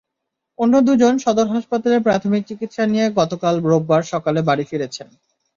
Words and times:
অন্য 0.59 0.73
দুজন 0.87 1.13
সদর 1.17 1.47
হাসপাতালে 1.47 1.97
প্রাথমিক 1.99 2.41
চিকিৎসা 2.49 2.83
নিয়ে 2.87 3.05
গতকাল 3.19 3.55
রোববার 3.63 4.01
সকালে 4.13 4.39
বাড়ি 4.49 4.65
ফিরেছেন। 4.69 5.07